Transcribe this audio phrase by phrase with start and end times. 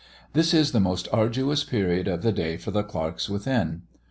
[0.33, 3.83] This is the most arduous period of the day for the clerks within.